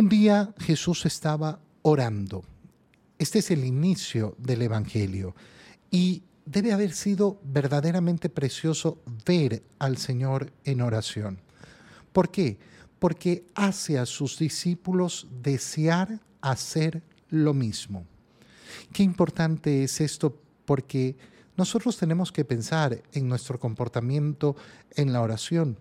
[0.00, 2.42] Un día Jesús estaba orando.
[3.18, 5.36] Este es el inicio del Evangelio
[5.90, 11.42] y debe haber sido verdaderamente precioso ver al Señor en oración.
[12.14, 12.58] ¿Por qué?
[12.98, 18.06] Porque hace a sus discípulos desear hacer lo mismo.
[18.94, 21.14] Qué importante es esto porque
[21.58, 24.56] nosotros tenemos que pensar en nuestro comportamiento
[24.96, 25.76] en la oración,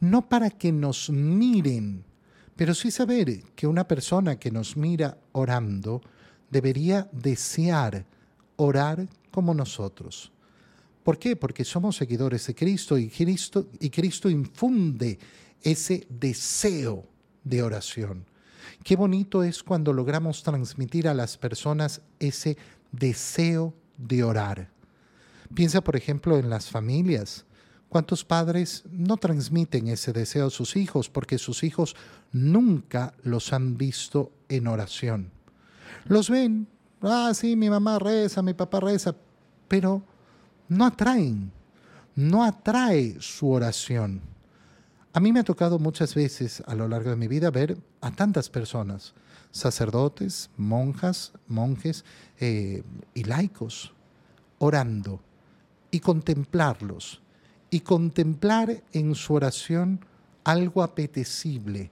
[0.00, 2.09] no para que nos miren,
[2.56, 6.02] pero sí saber que una persona que nos mira orando
[6.50, 8.04] debería desear
[8.56, 10.32] orar como nosotros.
[11.02, 11.36] ¿Por qué?
[11.36, 15.18] Porque somos seguidores de Cristo y Cristo, y Cristo infunde
[15.62, 17.06] ese deseo
[17.44, 18.26] de oración.
[18.84, 22.56] Qué bonito es cuando logramos transmitir a las personas ese
[22.92, 24.70] deseo de orar.
[25.54, 27.44] Piensa, por ejemplo, en las familias.
[27.90, 31.96] ¿Cuántos padres no transmiten ese deseo a sus hijos porque sus hijos
[32.30, 35.32] nunca los han visto en oración?
[36.04, 36.68] Los ven,
[37.02, 39.16] ah, sí, mi mamá reza, mi papá reza,
[39.66, 40.04] pero
[40.68, 41.50] no atraen,
[42.14, 44.20] no atrae su oración.
[45.12, 48.12] A mí me ha tocado muchas veces a lo largo de mi vida ver a
[48.12, 49.14] tantas personas,
[49.50, 52.04] sacerdotes, monjas, monjes
[52.38, 53.92] eh, y laicos,
[54.60, 55.20] orando
[55.90, 57.20] y contemplarlos
[57.70, 60.04] y contemplar en su oración
[60.44, 61.90] algo apetecible,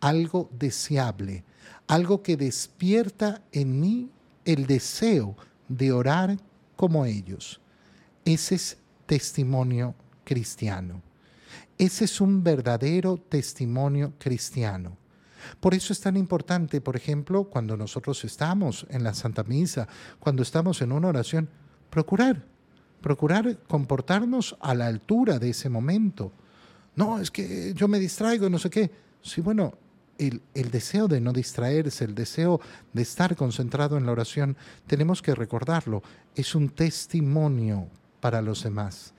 [0.00, 1.44] algo deseable,
[1.88, 4.10] algo que despierta en mí
[4.44, 5.36] el deseo
[5.68, 6.36] de orar
[6.76, 7.60] como ellos.
[8.24, 11.02] Ese es testimonio cristiano.
[11.78, 14.96] Ese es un verdadero testimonio cristiano.
[15.60, 19.86] Por eso es tan importante, por ejemplo, cuando nosotros estamos en la Santa Misa,
[20.18, 21.48] cuando estamos en una oración,
[21.90, 22.42] procurar
[23.06, 26.32] procurar comportarnos a la altura de ese momento.
[26.96, 28.90] No, es que yo me distraigo, no sé qué.
[29.22, 29.74] Sí, bueno,
[30.18, 32.60] el, el, deseo de no distraerse, el deseo
[32.92, 34.56] de estar concentrado en la oración,
[34.88, 36.02] tenemos que recordarlo.
[36.34, 37.86] Es un testimonio
[38.18, 39.14] para los demás.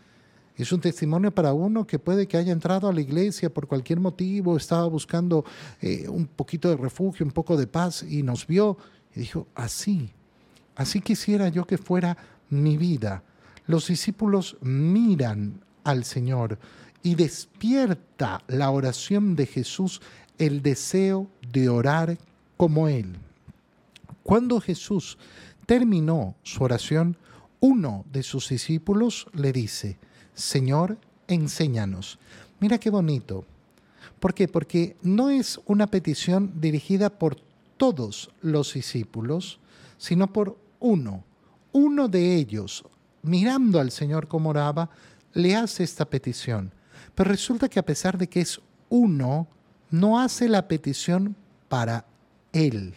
[0.57, 4.01] Es un testimonio para uno que puede que haya entrado a la iglesia por cualquier
[4.01, 5.45] motivo, estaba buscando
[5.79, 8.77] eh, un poquito de refugio, un poco de paz y nos vio
[9.15, 10.11] y dijo, así,
[10.75, 12.17] así quisiera yo que fuera
[12.49, 13.23] mi vida
[13.67, 16.57] los discípulos miran al Señor
[17.03, 20.01] y despierta la oración de Jesús
[20.37, 22.17] el deseo de orar
[22.57, 23.15] como Él.
[24.23, 25.17] Cuando Jesús
[25.65, 27.17] terminó su oración,
[27.59, 29.97] uno de sus discípulos le dice,
[30.33, 32.19] Señor, enséñanos.
[32.59, 33.45] Mira qué bonito.
[34.19, 34.47] ¿Por qué?
[34.47, 37.37] Porque no es una petición dirigida por
[37.77, 39.59] todos los discípulos,
[39.97, 41.23] sino por uno.
[41.71, 42.83] Uno de ellos,
[43.27, 44.89] mirando al Señor como oraba,
[45.33, 46.73] le hace esta petición.
[47.15, 49.47] Pero resulta que a pesar de que es uno,
[49.89, 51.35] no hace la petición
[51.69, 52.05] para
[52.53, 52.93] él,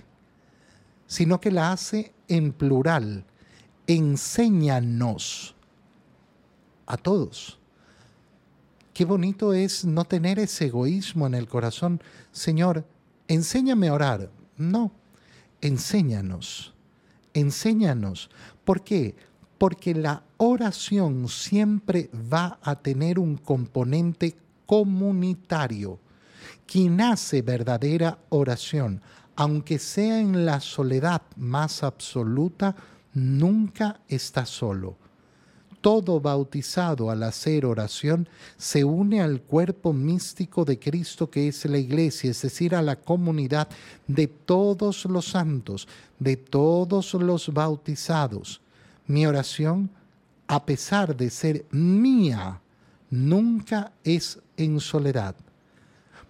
[1.06, 3.24] sino que la hace en plural.
[3.86, 5.54] Enséñanos
[6.86, 7.58] a todos.
[8.94, 12.02] Qué bonito es no tener ese egoísmo en el corazón.
[12.32, 12.84] Señor,
[13.28, 14.30] enséñame a orar.
[14.56, 14.92] No,
[15.60, 16.74] enséñanos.
[17.32, 18.30] Enséñanos.
[18.64, 19.14] ¿Por qué?
[19.60, 24.34] Porque la oración siempre va a tener un componente
[24.64, 25.98] comunitario.
[26.64, 29.02] Quien hace verdadera oración,
[29.36, 32.74] aunque sea en la soledad más absoluta,
[33.12, 34.96] nunca está solo.
[35.82, 41.76] Todo bautizado al hacer oración se une al cuerpo místico de Cristo que es la
[41.76, 43.68] iglesia, es decir, a la comunidad
[44.06, 45.86] de todos los santos,
[46.18, 48.62] de todos los bautizados
[49.10, 49.90] mi oración,
[50.46, 52.60] a pesar de ser mía,
[53.10, 55.34] nunca es en soledad.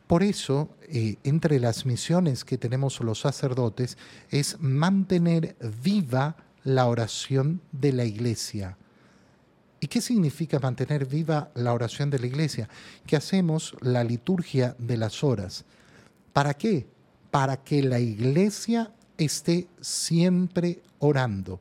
[0.06, 3.98] Por eso, eh, entre las misiones que tenemos los sacerdotes
[4.30, 8.78] es mantener viva la oración de la iglesia.
[9.78, 12.66] ¿Y qué significa mantener viva la oración de la iglesia?
[13.06, 15.66] Que hacemos la liturgia de las horas.
[16.32, 16.86] ¿Para qué?
[17.30, 21.60] Para que la iglesia esté siempre orando.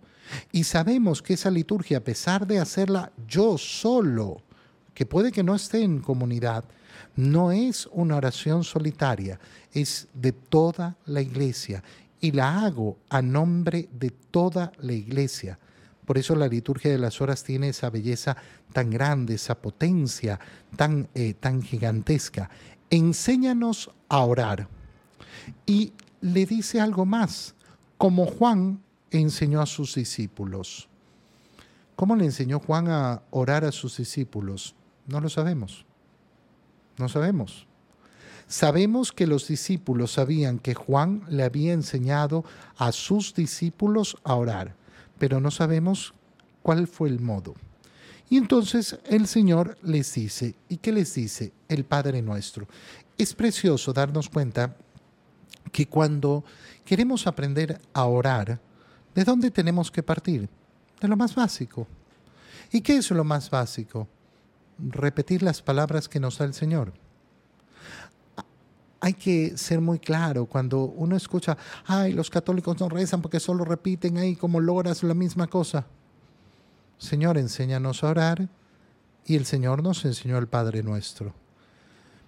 [0.51, 4.43] Y sabemos que esa liturgia, a pesar de hacerla yo solo,
[4.93, 6.65] que puede que no esté en comunidad,
[7.15, 9.39] no es una oración solitaria,
[9.73, 11.83] es de toda la iglesia
[12.21, 15.59] y la hago a nombre de toda la iglesia.
[16.05, 18.35] Por eso la liturgia de las horas tiene esa belleza
[18.73, 20.39] tan grande, esa potencia
[20.75, 22.49] tan, eh, tan gigantesca.
[22.89, 24.67] Enséñanos a orar.
[25.65, 27.53] Y le dice algo más,
[27.97, 30.87] como Juan enseñó a sus discípulos.
[31.95, 34.75] ¿Cómo le enseñó Juan a orar a sus discípulos?
[35.07, 35.85] No lo sabemos.
[36.97, 37.67] No sabemos.
[38.47, 42.43] Sabemos que los discípulos sabían que Juan le había enseñado
[42.77, 44.75] a sus discípulos a orar,
[45.19, 46.13] pero no sabemos
[46.63, 47.55] cuál fue el modo.
[48.29, 51.51] Y entonces el Señor les dice, ¿y qué les dice?
[51.67, 52.67] El Padre nuestro.
[53.17, 54.75] Es precioso darnos cuenta
[55.71, 56.43] que cuando
[56.85, 58.59] queremos aprender a orar,
[59.15, 60.49] ¿de dónde tenemos que partir?
[60.99, 61.87] De lo más básico.
[62.71, 64.07] ¿Y qué es lo más básico?
[64.77, 66.93] Repetir las palabras que nos da el Señor.
[69.01, 73.63] Hay que ser muy claro cuando uno escucha, ay, los católicos no rezan porque solo
[73.63, 75.87] repiten ahí como logras la misma cosa.
[76.97, 78.49] Señor, enséñanos a orar
[79.25, 81.33] y el Señor nos enseñó el Padre nuestro.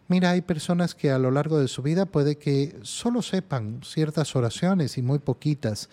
[0.08, 4.36] Mira, hay personas que a lo largo de su vida puede que solo sepan ciertas
[4.36, 5.90] oraciones y muy poquitas,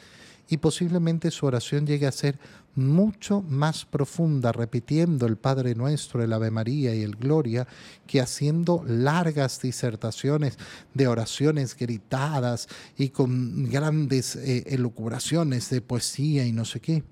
[0.48, 2.38] y posiblemente su oración llegue a ser
[2.74, 7.66] mucho más profunda repitiendo el Padre Nuestro, el Ave María y el Gloria,
[8.06, 10.58] que haciendo largas disertaciones
[10.94, 17.02] de oraciones gritadas y con grandes eh, elucubraciones de poesía y no sé qué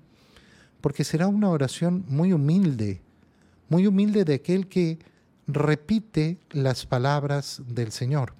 [0.81, 3.01] porque será una oración muy humilde,
[3.69, 4.99] muy humilde de aquel que
[5.47, 8.33] repite las palabras del Señor.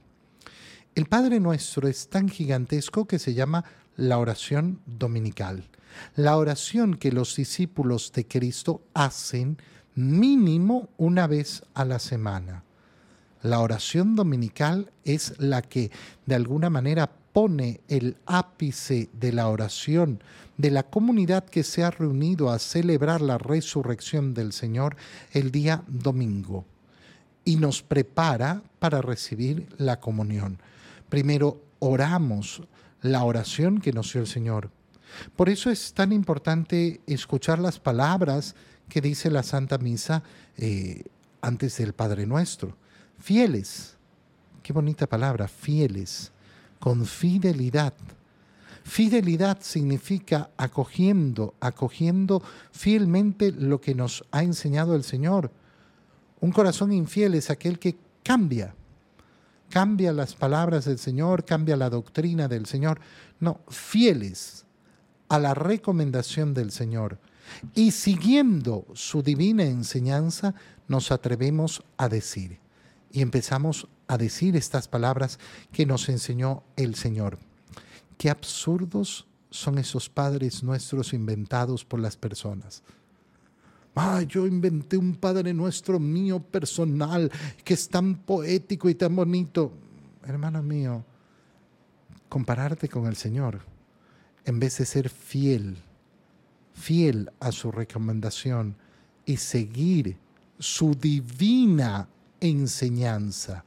[0.96, 3.64] El Padre Nuestro es tan gigantesco que se llama
[3.98, 5.66] la oración dominical,
[6.16, 9.58] la oración que los discípulos de Cristo hacen
[9.96, 12.64] mínimo una vez a la semana.
[13.42, 15.92] La oración dominical es la que
[16.26, 20.22] de alguna manera pone el ápice de la oración
[20.58, 24.96] de la comunidad que se ha reunido a celebrar la resurrección del Señor
[25.34, 26.66] el día domingo
[27.46, 30.60] y nos prepara para recibir la comunión.
[31.10, 32.64] Primero oramos
[33.08, 34.70] la oración que nos dio el Señor.
[35.36, 38.56] Por eso es tan importante escuchar las palabras
[38.90, 40.24] que dice la Santa Misa
[40.58, 41.04] eh,
[41.42, 42.76] antes del Padre Nuestro.
[43.20, 43.96] Fieles,
[44.64, 46.32] qué bonita palabra, fieles
[46.80, 47.94] con fidelidad.
[48.84, 55.52] Fidelidad significa acogiendo, acogiendo fielmente lo que nos ha enseñado el Señor.
[56.40, 58.76] Un corazón infiel es aquel que cambia,
[59.70, 63.00] cambia las palabras del Señor, cambia la doctrina del Señor.
[63.40, 64.66] No, fieles
[65.30, 67.20] a la recomendación del Señor.
[67.74, 70.54] Y siguiendo su divina enseñanza,
[70.88, 72.60] nos atrevemos a decir.
[73.12, 75.40] Y empezamos a decir estas palabras
[75.72, 77.40] que nos enseñó el Señor.
[78.18, 82.84] Qué absurdos son esos padres nuestros inventados por las personas.
[84.00, 87.32] Ah, yo inventé un Padre nuestro mío personal
[87.64, 89.72] que es tan poético y tan bonito.
[90.24, 91.04] Hermano mío,
[92.30, 93.62] compararte con el Señor,
[94.46, 95.78] en vez de ser fiel,
[96.74, 98.76] fiel a su recomendación
[99.26, 100.18] y seguir
[100.60, 102.08] su divina
[102.40, 103.64] enseñanza,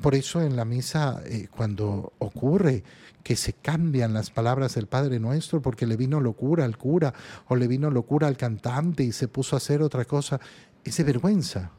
[0.00, 2.82] por eso en la misa, eh, cuando ocurre
[3.22, 7.14] que se cambian las palabras del Padre Nuestro porque le vino locura al cura
[7.48, 10.40] o le vino locura al cantante y se puso a hacer otra cosa,
[10.84, 11.70] es de vergüenza,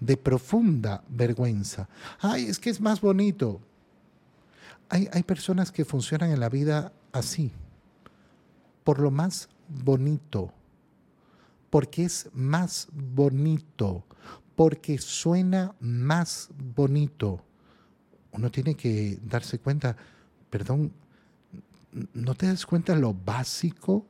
[0.00, 1.88] de profunda vergüenza.
[2.20, 3.60] Ay, es que es más bonito.
[4.88, 7.52] Hay, hay personas que funcionan en la vida así,
[8.84, 10.52] por lo más bonito,
[11.70, 14.04] porque es más bonito,
[14.56, 17.44] porque suena más bonito.
[18.32, 19.96] Uno tiene que darse cuenta,
[20.50, 20.92] perdón,
[22.14, 24.06] ¿no te das cuenta lo básico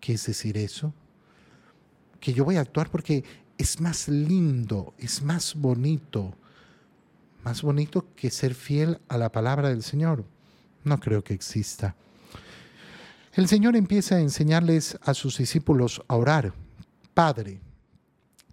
[0.00, 0.92] que es decir eso?
[2.20, 3.24] Que yo voy a actuar porque
[3.58, 6.34] es más lindo, es más bonito,
[7.44, 10.24] más bonito que ser fiel a la palabra del Señor.
[10.84, 11.96] No creo que exista.
[13.32, 16.54] El Señor empieza a enseñarles a sus discípulos a orar.
[17.12, 17.60] Padre,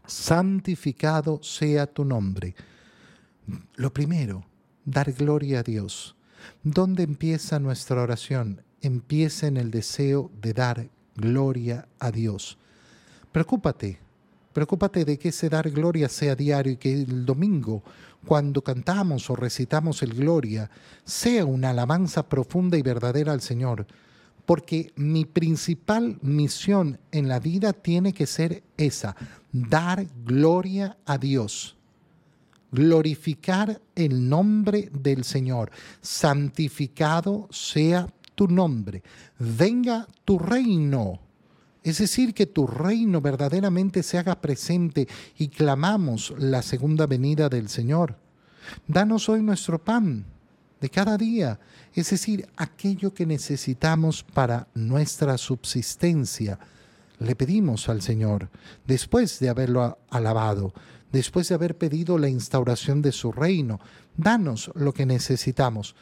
[0.06, 2.56] santificado sea tu nombre.
[3.76, 4.46] Lo primero,
[4.86, 6.16] dar gloria a Dios.
[6.64, 8.62] ¿Dónde empieza nuestra oración?
[8.82, 12.58] Empieza en el deseo de dar gloria a Dios.
[13.32, 14.00] Preocúpate,
[14.52, 17.84] preocúpate de que ese dar gloria sea diario y que el domingo,
[18.26, 20.70] cuando cantamos o recitamos el gloria,
[21.04, 23.88] sea una alabanza profunda y verdadera al Señor
[24.46, 29.16] porque mi principal misión en la vida tiene que ser esa,
[29.52, 31.78] dar gloria a Dios,
[32.72, 35.72] glorificar el nombre del Señor,
[36.02, 39.04] santificado sea tu nombre,
[39.40, 41.20] venga tu reino.
[41.84, 45.08] Es decir, que tu reino verdaderamente se haga presente
[45.38, 48.18] y clamamos la segunda venida del Señor.
[48.88, 50.26] Danos hoy nuestro pan
[50.84, 51.62] de cada día,
[51.94, 56.60] es decir, aquello que necesitamos para nuestra subsistencia.
[57.20, 58.50] le pedimos al Señor,
[58.86, 60.74] después de haberlo alabado,
[61.10, 63.80] después de haber pedido la instauración de su reino,
[64.18, 65.96] danos lo que necesitamos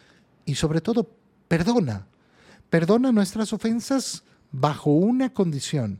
[0.45, 1.07] y sobre todo
[1.47, 2.07] perdona.
[2.71, 5.99] Perdona nuestras ofensas bajo una condición.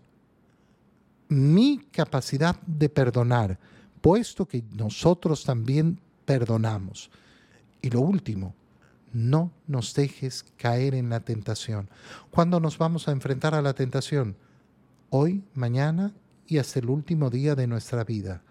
[1.30, 3.60] Mi capacidad de perdonar,
[4.02, 7.12] puesto que nosotros también perdonamos.
[7.80, 8.56] Y lo último,
[9.14, 11.90] no nos dejes caer en la tentación.
[12.30, 14.36] ¿Cuándo nos vamos a enfrentar a la tentación?
[15.10, 16.14] Hoy, mañana
[16.48, 18.42] y hasta el último día de nuestra vida.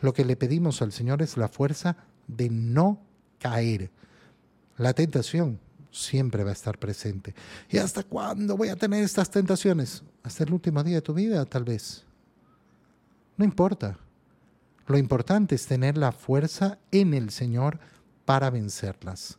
[0.00, 3.00] Lo que le pedimos al Señor es la fuerza de no
[3.38, 3.90] caer.
[4.76, 7.34] La tentación siempre va a estar presente.
[7.70, 10.02] ¿Y hasta cuándo voy a tener estas tentaciones?
[10.22, 12.04] Hasta el último día de tu vida, tal vez.
[13.36, 13.98] No importa.
[14.86, 17.78] Lo importante es tener la fuerza en el Señor
[18.24, 19.38] para vencerlas.